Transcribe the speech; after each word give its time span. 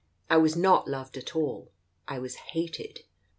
I 0.31 0.37
was 0.37 0.55
not 0.55 0.87
loved 0.87 1.15
at 1.15 1.35
all. 1.35 1.73
I 2.07 2.17
was 2.17 2.33
hated. 2.33 3.01